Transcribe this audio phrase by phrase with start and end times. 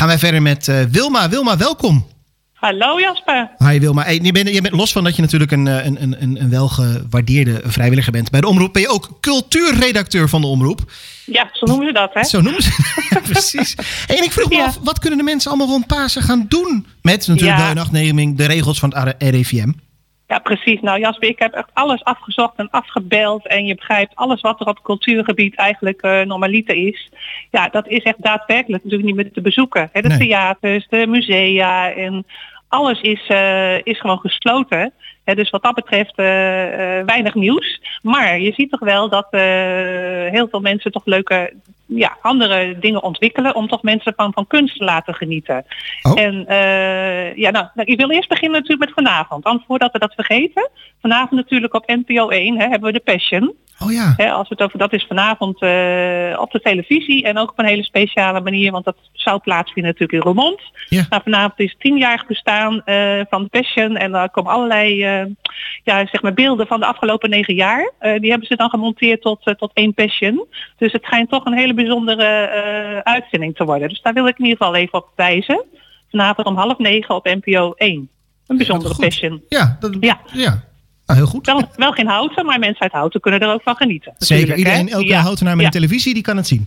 [0.00, 1.28] gaan wij verder met uh, Wilma.
[1.28, 2.06] Wilma, welkom.
[2.54, 3.50] Hallo Jasper.
[3.58, 4.02] Hi Wilma.
[4.02, 7.60] Hey, je, bent, je bent los van dat je natuurlijk een, een, een, een welgewaardeerde
[7.64, 8.72] vrijwilliger bent bij de Omroep.
[8.72, 10.92] Ben je ook cultuurredacteur van de Omroep?
[11.26, 12.24] Ja, zo noemen ze dat, hè?
[12.24, 12.70] Zo noemen ze
[13.10, 13.74] dat, precies.
[14.06, 16.86] En ik vroeg me af, wat kunnen de mensen allemaal rond Pasen gaan doen?
[17.02, 17.64] Met natuurlijk ja.
[17.64, 19.72] de inachtneming, de regels van het RIVM.
[20.30, 20.80] Ja, precies.
[20.80, 23.46] Nou Jasper, ik heb echt alles afgezocht en afgebeld.
[23.46, 27.10] En je begrijpt alles wat er op cultuurgebied eigenlijk uh, normaliter is.
[27.50, 29.88] Ja, dat is echt daadwerkelijk natuurlijk niet meer te bezoeken.
[29.92, 30.18] Hè, de nee.
[30.18, 32.26] theaters, de musea en
[32.68, 34.92] alles is, uh, is gewoon gesloten.
[35.24, 36.26] dus wat dat betreft uh,
[37.04, 37.80] weinig nieuws.
[38.02, 39.26] Maar je ziet toch wel dat
[40.30, 41.52] heel veel mensen toch leuke
[41.94, 45.64] ja, andere dingen ontwikkelen om toch mensen van, van kunst te laten genieten.
[46.02, 46.20] Oh.
[46.20, 46.34] En
[47.36, 49.44] ja, nou, nou, ik wil eerst beginnen natuurlijk met vanavond.
[49.44, 53.54] Want voordat we dat vergeten, vanavond natuurlijk op NPO 1 hè, hebben we de Passion.
[53.82, 54.30] Oh ja.
[54.30, 57.64] als we het over dat is vanavond uh, op de televisie en ook op een
[57.64, 60.60] hele speciale manier, want dat zou plaatsvinden natuurlijk in Roermond.
[60.88, 61.06] Ja.
[61.10, 64.96] Nou, vanavond is tienjarig bestaan uh, van de Passion en daar komen allerlei
[65.84, 67.92] ja, zeg maar beelden van de afgelopen negen jaar.
[68.00, 70.46] die hebben ze dan gemonteerd tot, tot één Passion.
[70.76, 73.88] Dus het schijnt toch een hele bijzondere uitzending te worden.
[73.88, 75.64] Dus daar wil ik in ieder geval even op wijzen.
[76.10, 78.08] Vanavond om half negen op NPO 1.
[78.46, 79.42] Een bijzondere ja, Passion.
[79.48, 80.20] Ja, dat, ja.
[80.32, 80.64] ja.
[81.06, 81.46] Ah, heel goed.
[81.46, 84.14] Wel, wel, geen houten, maar mensen uit houten kunnen er ook van genieten.
[84.18, 85.20] Zeker, iedereen, elke ja.
[85.20, 85.66] houtenaar met ja.
[85.66, 86.66] een televisie, die kan het zien.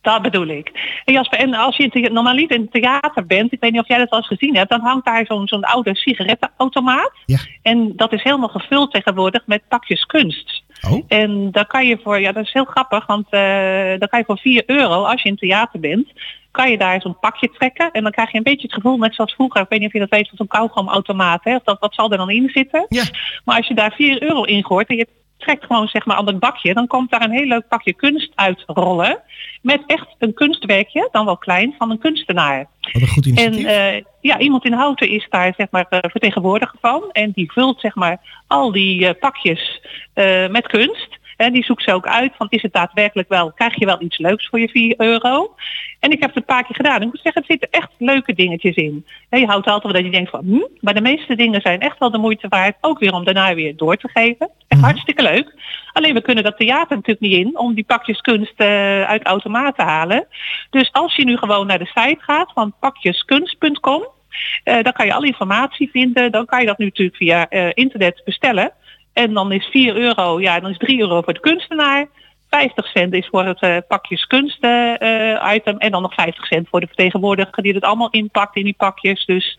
[0.00, 0.70] Dat bedoel ik.
[1.04, 3.98] En Jasper, en als je normaliter in het theater bent, ik weet niet of jij
[3.98, 7.12] dat al eens gezien hebt, dan hangt daar zo'n zo'n oude sigarettenautomaat.
[7.26, 7.38] Ja.
[7.62, 10.61] En dat is helemaal gevuld tegenwoordig met pakjes kunst.
[10.90, 11.02] Oh.
[11.08, 13.40] En daar kan je voor, ja dat is heel grappig, want uh,
[13.98, 16.12] dan kan je voor 4 euro, als je in het theater bent,
[16.50, 17.90] kan je daar zo'n pakje trekken.
[17.90, 19.94] En dan krijg je een beetje het gevoel, net zoals vroeger, ik weet niet of
[19.94, 21.44] je dat weet, van zo'n kauwgomautomaat.
[21.44, 21.56] Hè?
[21.64, 22.86] Dat, wat zal er dan in zitten?
[22.88, 23.04] Ja.
[23.44, 25.06] Maar als je daar 4 euro in gooit en je
[25.42, 28.32] trekt gewoon zeg maar aan dat bakje, dan komt daar een heel leuk pakje kunst
[28.34, 29.20] uitrollen.
[29.62, 32.66] Met echt een kunstwerkje, dan wel klein, van een kunstenaar.
[32.92, 33.64] Wat een goed initiatief.
[33.64, 37.08] En uh, ja, iemand in Houten is daar zeg maar uh, vertegenwoordiger van.
[37.12, 39.80] En die vult zeg maar al die uh, pakjes
[40.50, 41.20] met kunst.
[41.36, 44.18] En die zoekt ze ook uit van is het daadwerkelijk wel, krijg je wel iets
[44.18, 45.54] leuks voor je 4 euro.
[46.02, 47.00] En ik heb het een paar keer gedaan.
[47.02, 49.06] Ik moet zeggen, er zitten echt leuke dingetjes in.
[49.28, 51.98] En je houdt altijd dat je denkt van, hm, maar de meeste dingen zijn echt
[51.98, 52.76] wel de moeite waard.
[52.80, 54.50] Ook weer om daarna weer door te geven.
[54.68, 54.90] Echt Mhm.
[54.90, 55.54] hartstikke leuk.
[55.92, 59.76] Alleen we kunnen dat theater natuurlijk niet in om die pakjes kunst uh, uit automaat
[59.76, 60.26] te halen.
[60.70, 64.02] Dus als je nu gewoon naar de site gaat van pakjeskunst.com.
[64.64, 66.32] Uh, dan kan je alle informatie vinden.
[66.32, 68.72] Dan kan je dat nu natuurlijk via uh, internet bestellen.
[69.12, 72.06] En dan is 4 euro, ja, dan is 3 euro voor de kunstenaar.
[72.58, 75.78] 50 cent is voor het uh, pakjes kunst uh, item.
[75.78, 79.24] En dan nog 50 cent voor de vertegenwoordiger die het allemaal inpakt in die pakjes.
[79.24, 79.58] Dus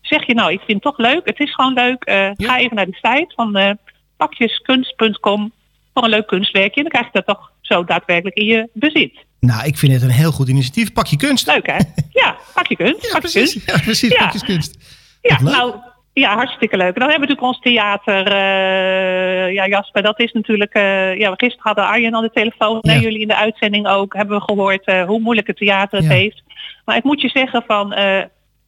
[0.00, 1.20] zeg je nou, ik vind het toch leuk.
[1.24, 2.02] Het is gewoon leuk.
[2.08, 2.34] Ja.
[2.36, 3.78] Ga even naar de site van
[4.16, 5.52] pakjeskunst.com
[5.94, 6.82] voor een leuk kunstwerkje.
[6.82, 9.24] En dan krijg je dat toch zo daadwerkelijk in je bezit.
[9.40, 10.92] Nou, ik vind het een heel goed initiatief.
[10.92, 11.46] Pak je kunst.
[11.46, 11.78] Leuk hè?
[12.10, 13.02] Ja, pak je kunst.
[13.06, 13.52] Ja, pak precies.
[13.52, 13.70] Kunst.
[13.70, 14.12] Ja, precies.
[14.12, 14.24] Ja.
[14.24, 14.76] Pakjes kunst.
[15.22, 15.74] Ja, nou,
[16.12, 16.98] ja, hartstikke leuk.
[16.98, 18.26] Dan hebben we natuurlijk ons theater.
[18.26, 20.76] Uh, ja, Jasper, dat is natuurlijk.
[20.76, 22.78] Uh, ja, gisteren hadden Arjen aan de telefoon.
[22.80, 22.92] Ja.
[22.92, 24.14] En jullie in de uitzending ook.
[24.14, 26.14] Hebben we gehoord uh, hoe moeilijk het theater het ja.
[26.14, 26.42] heeft.
[26.84, 27.94] Maar ik moet je zeggen van.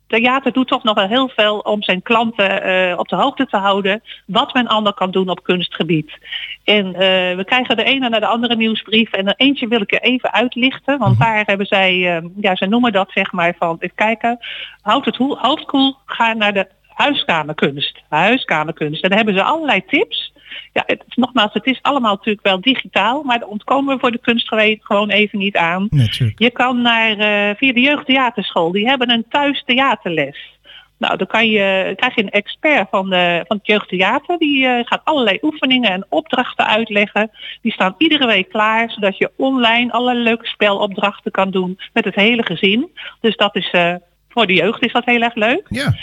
[0.07, 3.57] Theater doet toch nog wel heel veel om zijn klanten uh, op de hoogte te
[3.57, 6.19] houden wat men ander kan doen op kunstgebied.
[6.65, 6.95] En uh,
[7.37, 10.33] we krijgen de ene naar de andere nieuwsbrief en er eentje wil ik er even
[10.33, 14.39] uitlichten, want daar hebben zij, uh, ja, ze noemen dat zeg maar van, even kijken,
[14.83, 18.03] houd het hoofd koel, ga naar de huiskamerkunst.
[18.09, 19.03] Huiskamerkunst.
[19.03, 20.33] En daar hebben ze allerlei tips.
[20.73, 24.19] Ja, het, nogmaals, het is allemaal natuurlijk wel digitaal, maar daar ontkomen we voor de
[24.19, 25.87] kunstgeweten gewoon even niet aan.
[25.91, 26.39] Natuurlijk.
[26.39, 30.53] Je kan naar uh, via de jeugdtheaterschool, die hebben een thuis theaterles.
[30.99, 34.39] Nou, dan kan je, krijg je een expert van, de, van het jeugdtheater.
[34.39, 37.31] Die uh, gaat allerlei oefeningen en opdrachten uitleggen.
[37.63, 42.15] Die staan iedere week klaar, zodat je online allerlei leuke spelopdrachten kan doen met het
[42.15, 42.91] hele gezin.
[43.21, 43.95] Dus dat is uh,
[44.29, 45.67] voor de jeugd is dat heel erg leuk.
[45.69, 45.95] Ja.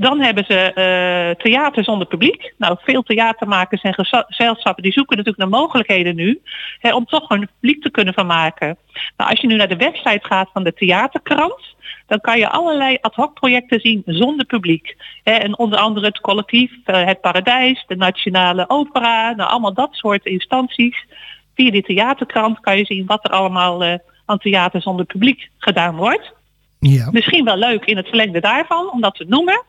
[0.00, 2.54] Dan hebben ze uh, theater zonder publiek.
[2.58, 6.40] Nou, veel theatermakers en gezelschappen die zoeken natuurlijk naar mogelijkheden nu
[6.78, 8.76] hè, om toch een publiek te kunnen vermaken.
[9.16, 11.74] Nou, als je nu naar de website gaat van de theaterkrant,
[12.06, 14.96] dan kan je allerlei ad hoc projecten zien zonder publiek.
[15.22, 19.94] Hè, en onder andere het collectief uh, Het Paradijs, de Nationale Opera, nou allemaal dat
[19.94, 21.06] soort instanties.
[21.54, 23.94] Via die theaterkrant kan je zien wat er allemaal uh,
[24.24, 26.36] aan theater zonder publiek gedaan wordt.
[26.80, 27.10] Ja.
[27.10, 29.62] Misschien wel leuk in het verlengde daarvan, om dat te noemen.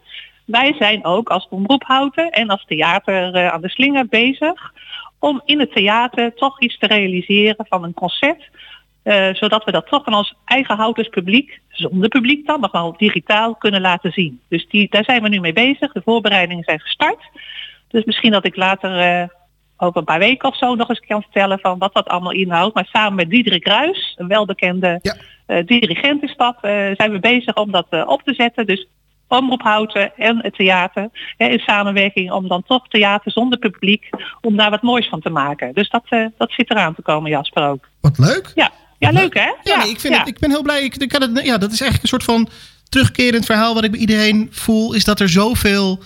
[0.46, 4.74] Wij zijn ook als omroep houten en als theater uh, aan de slinger bezig
[5.20, 8.50] om in het theater toch iets te realiseren van een concert.
[9.04, 12.96] Uh, zodat we dat toch aan ons eigen houters publiek, zonder publiek dan, maar gewoon
[12.98, 14.40] digitaal kunnen laten zien.
[14.50, 15.92] Dus die, daar zijn we nu mee bezig.
[15.92, 17.30] De voorbereidingen zijn gestart.
[17.88, 19.28] Dus misschien dat ik later uh,
[19.82, 22.76] over een paar weken of zo nog eens kan vertellen van wat dat allemaal inhoudt.
[22.76, 25.16] Maar samen met Diederik Ruis, een welbekende Ja.
[25.46, 28.66] eh, dirigent is dat, eh, zijn we bezig om dat eh, op te zetten.
[28.66, 28.88] Dus
[29.28, 34.10] Omroep Houten en het theater hè, in samenwerking om dan toch theater zonder publiek,
[34.42, 35.74] om daar wat moois van te maken.
[35.74, 36.04] Dus dat,
[36.38, 37.88] dat zit eraan te komen, Jasper ook.
[38.02, 38.52] Wat leuk.
[38.56, 39.52] Ja, ja leuk hè?
[39.64, 40.84] Ja, nee, ik, vind Het, ik ben heel blij.
[40.84, 42.50] Ik, ik kan het, ja, dat is eigenlijk een soort van
[42.90, 44.94] terugkerend verhaal wat ik bij iedereen voel.
[44.94, 46.00] Is dat er zoveel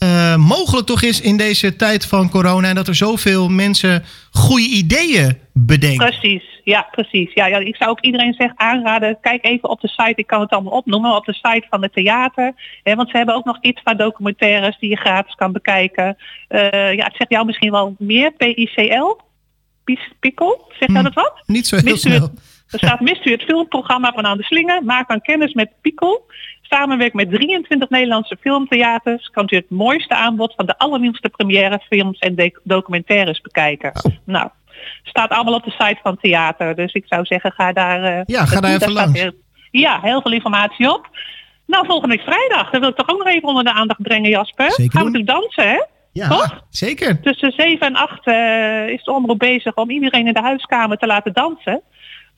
[0.00, 2.68] eh, mogelijk toch is in deze tijd van corona.
[2.68, 6.06] En dat er zoveel mensen goede ideeën bedenken.
[6.06, 7.34] Precies, ja, precies.
[7.34, 10.40] Ja, ja, ik zou ook iedereen zeggen aanraden, kijk even op de site, ik kan
[10.40, 12.52] het allemaal opnoemen, op de site van het theater.
[12.82, 16.16] Hè, want ze hebben ook nog ITVA documentaires die je gratis kan bekijken.
[16.48, 19.16] Eh, ja, het zegt jou misschien wel meer, PICL,
[20.20, 21.04] Pikkel, zegt dat Hm.
[21.04, 21.42] het wat?
[21.46, 22.30] Niet zo heel snel.
[22.70, 26.26] Er staat mist u het filmprogramma van Aan de Slingen, maak dan kennis met Pikkel.
[26.62, 32.18] Samenwerk met 23 Nederlandse filmtheaters kan u het mooiste aanbod van de allernieuwste première films
[32.18, 33.90] en documentaires bekijken.
[34.02, 34.12] Oh.
[34.24, 34.48] Nou,
[35.02, 36.74] staat allemaal op de site van theater.
[36.74, 38.02] Dus ik zou zeggen, ga daar.
[38.04, 39.28] eh, Ja, ga daar even langs.
[39.70, 41.08] ja, heel veel informatie op.
[41.66, 42.70] Nou, volgende week vrijdag.
[42.70, 44.70] Dat wil ik toch ook nog even onder de aandacht brengen, Jasper.
[44.72, 45.24] Zeker Gaan we doen.
[45.24, 45.82] dansen, hè?
[46.12, 46.64] Ja, Toch?
[46.70, 47.20] zeker.
[47.20, 51.06] Tussen 7 en 8 eh, is de omroep bezig om iedereen in de huiskamer te
[51.06, 51.82] laten dansen.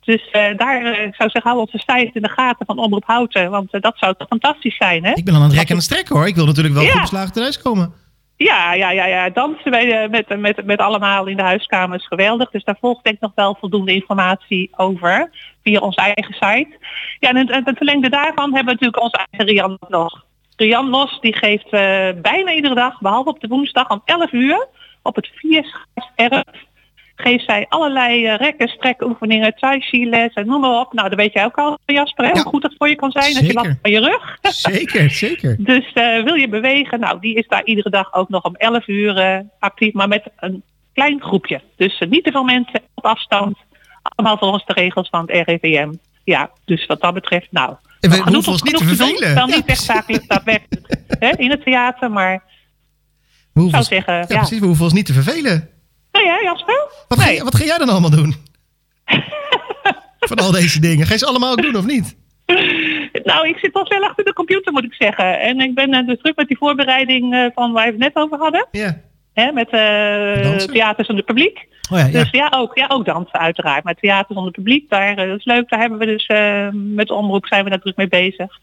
[0.04, 3.04] Dus eh, daar, eh, ik zou zeggen, hou onze site in de gaten van Omroep
[3.06, 3.50] Houten.
[3.50, 5.12] Want eh, dat zou toch fantastisch zijn, hè?
[5.12, 6.26] Ik ben aan het rekken en het strekken hoor.
[6.26, 6.90] Ik wil natuurlijk wel Ja.
[6.90, 7.92] goed beslagen thuiskomen.
[8.36, 9.30] Ja, ja, ja, ja.
[9.30, 12.50] dansen bij, eh, met, met, met allemaal in de huiskamer is geweldig.
[12.50, 15.30] Dus daar volgt denk ik nog wel voldoende informatie over
[15.62, 16.78] via onze eigen site.
[17.18, 20.24] Ja, en het, het verlengde daarvan hebben we natuurlijk onze eigen Rian nog.
[20.56, 21.70] Rian Los die geeft
[22.22, 24.66] bijna iedere dag, behalve op de woensdag om 11 uur,
[25.02, 26.10] op het Vierschaars
[27.22, 30.92] geeft zij allerlei eh, rekken, strekoefeningen, tai chi les en noem maar op.
[30.92, 32.30] Nou, dat weet jij ook al, Jasper, hè?
[32.30, 32.42] Ja.
[32.42, 34.38] hoe goed dat voor je kan zijn als je last hebt van je rug.
[34.42, 35.56] Zeker, zeker.
[35.72, 37.00] Dus eh, wil je bewegen?
[37.00, 40.24] Nou, die is daar iedere dag ook nog om 11 uur eh, actief, maar met
[40.36, 41.60] een klein groepje.
[41.76, 43.56] Dus niet te veel mensen op afstand.
[44.02, 45.92] Allemaal volgens de regels van het RIVM.
[46.24, 47.74] Ja, dus wat dat betreft, nou.
[48.00, 49.34] En we hoeven ons niet te genoeg vervelen.
[49.34, 52.42] Wel Ja, niet echt zakelijk daadwerkelijk hè, in het theater, maar
[53.52, 54.38] We hoeven zou zeggen, ja, ja.
[54.38, 54.58] precies.
[54.58, 55.68] We hoeven ons niet te vervelen.
[56.24, 56.88] Ja, Jasper?
[57.08, 57.42] Wat, ga, Nee.
[57.42, 58.34] wat ga jij dan allemaal doen?
[60.20, 61.06] Van al deze dingen.
[61.06, 62.16] Ga je ze allemaal ook doen of niet?
[63.24, 65.40] Nou, ik zit al wel achter de computer, moet ik zeggen.
[65.40, 68.16] En ik ben eh, dus druk met die voorbereiding eh, van waar we het net
[68.16, 68.66] over hadden.
[68.70, 69.00] Ja.
[69.34, 70.72] Hè, met eh Dansen?
[70.72, 71.66] theater zonder publiek.
[71.90, 72.10] Oh ja, ja.
[72.10, 73.84] Dus ja, ook, ja, ook dansen uiteraard.
[73.84, 75.68] Maar theater zonder publiek, daar, eh, dat is leuk.
[75.68, 78.58] Daar hebben we dus eh, met de omroep zijn we daar druk mee bezig.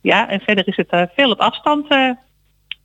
[0.00, 1.88] Ja, en verder is het eh, veel op afstand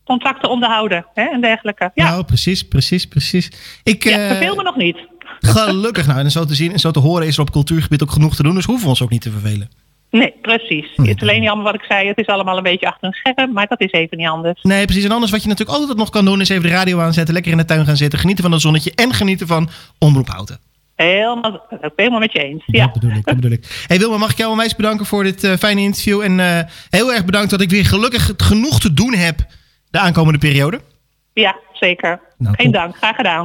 [0.04, 1.92] contacten onderhouden hè, en dergelijke.
[1.94, 3.52] Ja, Nou, precies, precies, precies.
[3.84, 4.98] Ik, ja eh, verveel me nog niet.
[5.40, 8.12] gelukkig nou, en zo te zien en zo te horen is er op cultuurgebied ook
[8.12, 8.56] genoeg te doen.
[8.56, 9.70] Dus hoeven we ons ook niet te vervelen.
[10.12, 10.96] Nee, precies.
[10.96, 11.08] Nee.
[11.08, 12.08] Het is alleen jammer wat ik zei.
[12.08, 14.62] Het is allemaal een beetje achter een scherm, maar dat is even niet anders.
[14.62, 15.04] Nee, precies.
[15.04, 17.34] En anders wat je natuurlijk altijd nog kan doen is even de radio aanzetten.
[17.34, 18.20] Lekker in de tuin gaan zitten.
[18.20, 18.92] Genieten van het zonnetje.
[18.96, 20.60] En genieten van omroep houten.
[20.96, 22.64] Helemaal, ik ben helemaal met je eens.
[22.66, 22.84] Ja.
[22.84, 23.86] Dat bedoel ik, dat bedoel ik.
[23.88, 26.22] Hey Wilma, mag ik jou onwijs bedanken voor dit eh, fijne interview.
[26.22, 26.60] En eh,
[26.90, 29.46] heel erg bedankt dat ik weer gelukkig genoeg te doen heb
[29.92, 30.80] de aankomende periode.
[31.34, 32.20] ja, zeker.
[32.38, 32.96] Nou, Geen dank.
[32.96, 33.40] Graag gedaan.